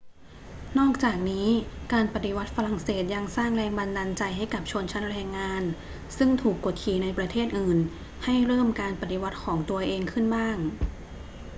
[0.79, 1.47] นอกจากนี้
[1.93, 5.63] การปฏิวัติฝรั่งเศสยังสร้างแรงบันดาลใจให้กับชนชั้นแรงงาน
[6.17, 7.77] ซึ่งถูกกดขี่ในประเทศอื่น
[8.23, 10.57] ให้เริ่มการปฏิวัติของตัวเองขึ้นบ้าง